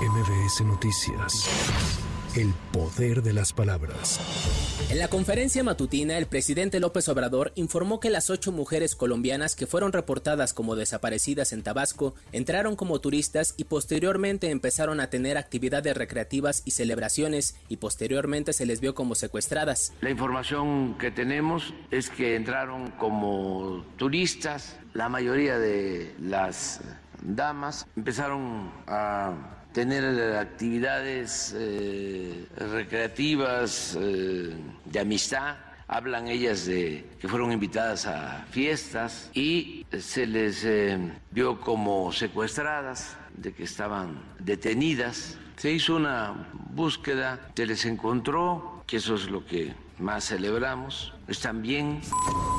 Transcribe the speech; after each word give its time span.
MBS 0.00 0.62
Noticias. 0.64 2.00
El 2.34 2.54
poder 2.72 3.22
de 3.22 3.34
las 3.34 3.52
palabras. 3.52 4.18
En 4.88 4.98
la 4.98 5.08
conferencia 5.08 5.62
matutina, 5.62 6.16
el 6.16 6.24
presidente 6.24 6.80
López 6.80 7.06
Obrador 7.10 7.52
informó 7.54 8.00
que 8.00 8.08
las 8.08 8.30
ocho 8.30 8.50
mujeres 8.50 8.96
colombianas 8.96 9.54
que 9.56 9.66
fueron 9.66 9.92
reportadas 9.92 10.54
como 10.54 10.74
desaparecidas 10.74 11.52
en 11.52 11.62
Tabasco 11.62 12.14
entraron 12.32 12.76
como 12.76 12.98
turistas 13.02 13.52
y 13.58 13.64
posteriormente 13.64 14.50
empezaron 14.50 15.00
a 15.00 15.10
tener 15.10 15.36
actividades 15.36 15.94
recreativas 15.94 16.62
y 16.64 16.70
celebraciones 16.70 17.56
y 17.68 17.76
posteriormente 17.76 18.54
se 18.54 18.64
les 18.64 18.80
vio 18.80 18.94
como 18.94 19.14
secuestradas. 19.14 19.92
La 20.00 20.08
información 20.08 20.96
que 20.96 21.10
tenemos 21.10 21.74
es 21.90 22.08
que 22.08 22.36
entraron 22.36 22.90
como 22.92 23.84
turistas, 23.98 24.78
la 24.94 25.10
mayoría 25.10 25.58
de 25.58 26.14
las 26.18 26.80
damas 27.22 27.86
empezaron 27.96 28.72
a 28.86 29.59
tener 29.72 30.36
actividades 30.36 31.54
eh, 31.56 32.46
recreativas, 32.56 33.96
eh, 34.00 34.54
de 34.84 35.00
amistad. 35.00 35.56
Hablan 35.86 36.28
ellas 36.28 36.66
de 36.66 37.04
que 37.18 37.28
fueron 37.28 37.50
invitadas 37.50 38.06
a 38.06 38.46
fiestas 38.50 39.30
y 39.34 39.86
se 39.98 40.26
les 40.26 40.64
eh, 40.64 40.98
vio 41.30 41.60
como 41.60 42.12
secuestradas, 42.12 43.16
de 43.36 43.52
que 43.52 43.64
estaban 43.64 44.20
detenidas. 44.38 45.36
Se 45.56 45.72
hizo 45.72 45.96
una 45.96 46.48
búsqueda, 46.52 47.40
se 47.54 47.66
les 47.66 47.84
encontró, 47.84 48.82
que 48.86 48.98
eso 48.98 49.14
es 49.14 49.30
lo 49.30 49.44
que 49.44 49.74
más 50.00 50.28
celebramos, 50.28 51.12
están 51.28 51.62
bien. 51.62 52.00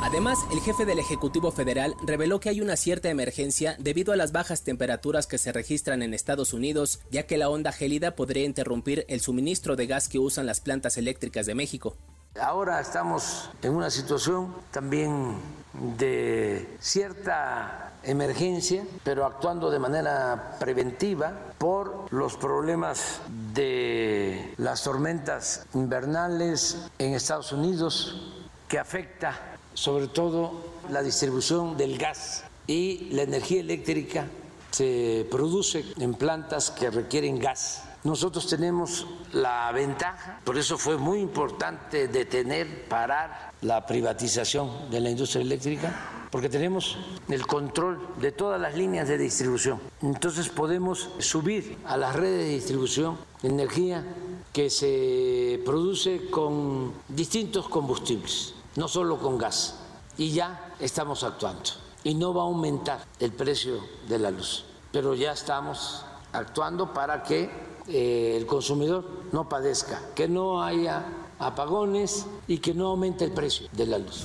Además, 0.04 0.40
el 0.52 0.60
jefe 0.62 0.86
del 0.86 1.00
Ejecutivo 1.00 1.52
Federal 1.52 1.96
reveló 2.06 2.40
que 2.40 2.50
hay 2.50 2.62
una 2.62 2.76
cierta 2.76 3.10
emergencia 3.10 3.76
debido 3.80 4.14
a 4.14 4.16
las 4.16 4.32
bajas 4.32 4.64
temperaturas 4.64 5.28
que 5.28 5.38
se 5.38 5.52
registran 5.52 6.02
en 6.02 6.14
Estados 6.14 6.54
Unidos, 6.54 7.00
ya 7.12 7.24
que 7.24 7.38
la 7.38 7.50
onda 7.50 7.72
gélida 7.72 8.16
podría 8.16 8.46
interrumpir 8.46 9.06
el 9.10 9.22
suministro 9.22 9.76
de 9.76 9.88
gas 9.88 10.08
que 10.08 10.20
usan 10.20 10.46
las 10.46 10.62
plantas 10.62 10.98
eléctricas 10.98 11.46
de 11.46 11.56
México. 11.56 11.98
Ahora 12.40 12.80
estamos 12.80 13.50
en 13.62 13.76
una 13.76 13.90
situación 13.90 14.56
también 14.72 15.36
de 15.74 16.78
cierta 16.80 17.94
emergencia, 18.04 18.84
pero 19.04 19.26
actuando 19.26 19.70
de 19.70 19.80
manera 19.80 20.58
preventiva 20.60 21.34
por 21.58 22.12
los 22.12 22.36
problemas 22.36 23.22
de 23.54 24.54
las 24.58 24.84
tormentas 24.84 25.66
invernales 25.74 26.78
en 26.98 27.14
Estados 27.14 27.52
Unidos 27.52 28.34
que 28.68 28.80
afecta 28.80 29.58
sobre 29.74 30.08
todo 30.08 30.54
la 30.90 31.02
distribución 31.02 31.78
del 31.78 31.98
gas 31.98 32.44
y 32.68 33.10
la 33.12 33.24
energía 33.24 33.62
eléctrica 33.62 34.28
se 34.72 35.28
produce 35.30 35.86
en 36.00 36.14
plantas 36.14 36.72
que 36.72 36.90
requieren 36.90 37.40
gas 37.40 37.84
nosotros 38.04 38.48
tenemos 38.48 39.06
la 39.32 39.72
ventaja, 39.72 40.40
por 40.44 40.58
eso 40.58 40.78
fue 40.78 40.98
muy 40.98 41.20
importante 41.20 42.08
detener, 42.08 42.88
parar 42.88 43.52
la 43.62 43.86
privatización 43.86 44.90
de 44.90 45.00
la 45.00 45.10
industria 45.12 45.42
eléctrica, 45.42 45.94
porque 46.32 46.50
tenemos 46.50 46.98
el 47.30 47.46
control 47.46 48.00
de 48.20 48.32
todas 48.32 48.60
las 48.60 48.76
líneas 48.76 49.08
de 49.08 49.18
distribución. 49.20 49.80
Entonces 50.02 50.50
podemos 50.50 51.10
subir 51.20 51.78
a 51.86 51.96
las 51.98 52.16
redes 52.16 52.46
de 52.46 52.54
distribución 52.54 53.18
energía 53.44 54.04
que 54.52 54.70
se 54.70 55.62
produce 55.64 56.30
con 56.30 56.94
distintos 57.08 57.68
combustibles, 57.68 58.56
no 58.78 58.88
solo 58.88 59.20
con 59.20 59.38
gas. 59.38 59.78
Y 60.18 60.32
ya 60.32 60.74
estamos 60.80 61.24
actuando. 61.24 61.70
Y 62.04 62.16
no 62.16 62.34
va 62.34 62.42
a 62.42 62.46
aumentar 62.46 63.06
el 63.20 63.32
precio 63.32 63.80
de 64.08 64.18
la 64.18 64.32
luz, 64.32 64.66
pero 64.92 65.14
ya 65.14 65.34
estamos 65.34 66.04
actuando 66.34 66.94
para 66.94 67.24
que 67.24 67.71
eh, 67.88 68.36
el 68.38 68.46
consumidor 68.46 69.06
no 69.32 69.50
padezca, 69.50 70.02
que 70.16 70.28
no 70.28 70.64
haya 70.64 71.06
apagones 71.40 72.26
y 72.48 72.60
que 72.60 72.74
no 72.74 72.88
aumente 72.88 73.26
el 73.26 73.32
precio 73.32 73.68
de 73.72 73.86
la 73.86 73.98
luz. 73.98 74.24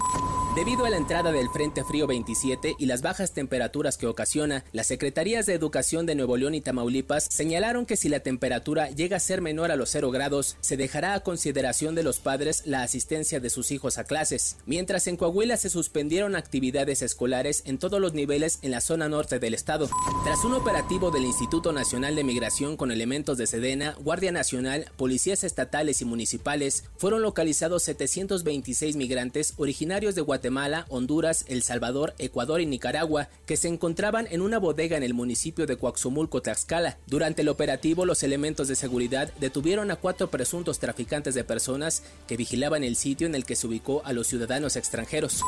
Debido 0.57 0.87
a 0.87 0.91
la 0.91 0.97
entrada 0.97 1.33
del 1.33 1.51
Frente 1.51 1.85
Frío 1.85 2.07
27 2.07 2.77
y 2.79 2.87
las 2.87 3.03
bajas 3.03 3.33
temperaturas 3.33 3.99
que 3.99 4.07
ocasiona, 4.07 4.65
las 4.73 4.87
Secretarías 4.87 5.45
de 5.45 5.53
Educación 5.53 6.07
de 6.07 6.15
Nuevo 6.15 6.39
León 6.39 6.55
y 6.55 6.63
Tamaulipas 6.63 7.29
señalaron 7.31 7.85
que 7.85 7.99
si 7.99 8.09
la 8.09 8.21
temperatura 8.21 8.89
llega 8.89 9.19
a 9.19 9.21
ser 9.21 9.43
menor 9.43 9.71
a 9.71 9.77
los 9.77 9.91
0 9.91 10.11
grados, 10.11 10.57
se 10.63 10.79
dejará 10.79 11.13
a 11.13 11.21
consideración 11.21 11.95
de 11.95 12.05
los 12.05 12.21
padres 12.21 12.63
la 12.65 12.83
asistencia 12.83 13.39
de 13.39 13.51
sus 13.51 13.71
hijos 13.71 13.99
a 13.99 14.05
clases, 14.05 14.57
mientras 14.65 15.07
en 15.09 15.19
Coahuila 15.19 15.59
se 15.59 15.69
suspendieron 15.69 16.35
actividades 16.35 17.03
escolares 17.03 17.63
en 17.67 17.77
todos 17.77 18.01
los 18.01 18.15
niveles 18.15 18.59
en 18.63 18.71
la 18.71 18.81
zona 18.81 19.11
norte 19.11 19.39
del 19.39 19.53
estado. 19.53 19.91
Tras 20.25 20.43
un 20.43 20.55
operativo 20.55 21.11
del 21.11 21.27
Instituto 21.27 21.71
Nacional 21.75 22.17
de 22.17 22.25
Migración 22.25 22.79
con 22.79 22.91
elementos 22.91 23.37
de 23.37 23.47
Sedena, 23.47 23.95
Guardia 24.01 24.33
Nacional, 24.33 24.91
policías 24.97 25.45
estatales 25.45 26.01
y 26.01 26.07
municipales, 26.07 26.85
fueron 26.97 27.21
localizados 27.21 27.83
726 27.83 28.97
migrantes 28.97 29.53
originarios 29.59 30.15
de 30.15 30.23
Guatemala 30.23 30.46
Guatemala, 30.47 30.87
Honduras, 30.91 31.45
El 31.49 31.65
Salvador, 31.65 32.15
Ecuador 32.19 32.61
y 32.61 32.67
Nicaragua, 32.67 33.29
que 33.47 33.57
se 33.57 33.67
encontraban 33.67 34.29
en 34.31 34.41
una 34.41 34.61
bodega 34.61 34.97
en 34.97 35.03
el 35.03 35.13
municipio 35.13 35.67
de 35.67 35.77
Coaxumulco, 35.77 36.41
Tlaxcala. 36.41 36.99
Durante 37.09 37.43
el 37.43 37.49
operativo, 37.49 38.07
los 38.07 38.23
elementos 38.23 38.69
de 38.69 38.77
seguridad 38.77 39.33
detuvieron 39.41 39.91
a 39.91 39.97
cuatro 39.97 40.31
presuntos 40.31 40.79
traficantes 40.79 41.35
de 41.35 41.43
personas 41.43 42.05
que 42.29 42.37
vigilaban 42.37 42.85
el 42.85 42.95
sitio 42.95 43.27
en 43.27 43.35
el 43.35 43.45
que 43.45 43.57
se 43.57 43.67
ubicó 43.67 44.03
a 44.05 44.13
los 44.13 44.29
ciudadanos 44.29 44.77
extranjeros. 44.77 45.43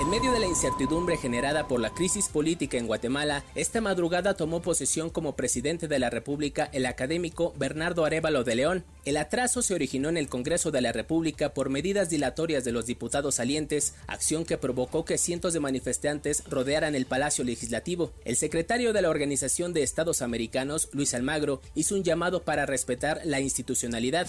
En 0.00 0.08
medio 0.08 0.30
de 0.30 0.38
la 0.38 0.46
incertidumbre 0.46 1.16
generada 1.16 1.66
por 1.66 1.80
la 1.80 1.90
crisis 1.90 2.28
política 2.28 2.78
en 2.78 2.86
Guatemala, 2.86 3.42
esta 3.56 3.80
madrugada 3.80 4.34
tomó 4.34 4.62
posesión 4.62 5.10
como 5.10 5.34
presidente 5.34 5.88
de 5.88 5.98
la 5.98 6.10
República 6.10 6.70
el 6.72 6.86
académico 6.86 7.54
Bernardo 7.58 8.04
Arevalo 8.04 8.44
de 8.44 8.54
León. 8.54 8.84
El 9.04 9.16
atraso 9.16 9.62
se 9.62 9.74
originó 9.74 10.10
en 10.10 10.16
el 10.16 10.28
Congreso 10.28 10.70
de 10.70 10.80
la 10.80 10.92
República 10.92 11.52
por 11.54 11.70
medidas 11.70 12.08
dilatorias 12.08 12.62
de 12.62 12.70
los 12.70 12.86
diputados 12.86 13.34
salientes, 13.34 13.94
acción 14.06 14.43
que 14.44 14.58
provocó 14.58 15.04
que 15.04 15.18
cientos 15.18 15.52
de 15.52 15.60
manifestantes 15.60 16.42
rodearan 16.48 16.94
el 16.94 17.06
Palacio 17.06 17.44
Legislativo. 17.44 18.12
El 18.24 18.36
secretario 18.36 18.92
de 18.92 19.02
la 19.02 19.10
Organización 19.10 19.72
de 19.72 19.82
Estados 19.82 20.22
Americanos, 20.22 20.88
Luis 20.92 21.14
Almagro, 21.14 21.60
hizo 21.74 21.94
un 21.94 22.02
llamado 22.02 22.42
para 22.42 22.66
respetar 22.66 23.20
la 23.24 23.40
institucionalidad. 23.40 24.26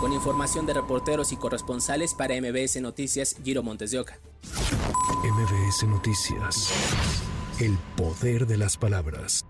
Con 0.00 0.12
información 0.12 0.66
de 0.66 0.74
reporteros 0.74 1.32
y 1.32 1.36
corresponsales 1.36 2.14
para 2.14 2.40
MBS 2.40 2.80
Noticias, 2.80 3.36
Giro 3.42 3.62
Montes 3.62 3.90
de 3.90 3.98
Oca. 4.00 4.18
MBS 5.24 5.84
Noticias. 5.88 6.70
El 7.58 7.76
poder 7.96 8.46
de 8.46 8.58
las 8.58 8.76
palabras. 8.76 9.44